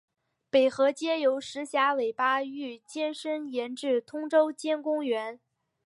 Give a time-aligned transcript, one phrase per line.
[0.49, 5.39] 北河街由石硖尾巴域街伸延至通州街公园。